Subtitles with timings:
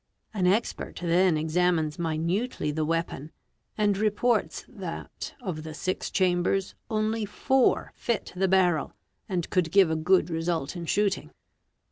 [0.33, 3.31] An expert then examines minutely ~ the weapon
[3.77, 8.93] and reports that, of the six chambers, only four fit the barrel,
[9.29, 11.29] and could give a good result in shooting.